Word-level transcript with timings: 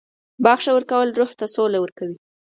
•بخښنه 0.43 0.71
ورکول 0.75 1.07
روح 1.17 1.31
ته 1.39 1.45
سوله 1.55 1.77
ورکوي. 1.81 2.17